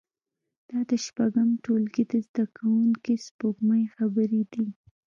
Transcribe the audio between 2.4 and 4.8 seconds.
کوونکې سپوږمۍ خبرې دي